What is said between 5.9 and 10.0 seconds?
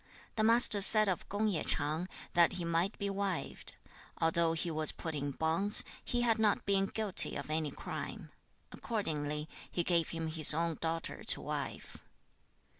he had not been guilty of any crime. Accordingly, he